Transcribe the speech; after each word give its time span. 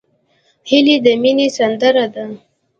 هیلۍ 0.69 0.95
د 1.05 1.07
مینې 1.21 1.47
سندره 1.57 2.05
ده 2.13 2.25